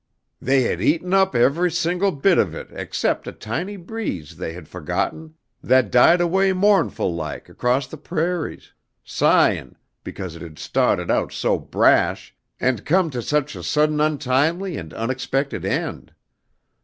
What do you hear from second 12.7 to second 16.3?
come to such a sudden untimely and unexpected end.